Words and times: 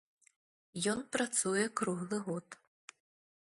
Ён 0.93 1.03
працуе 1.17 1.65
круглы 1.83 2.17
год. 2.29 2.47